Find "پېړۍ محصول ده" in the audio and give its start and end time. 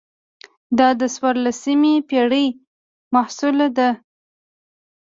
2.09-3.89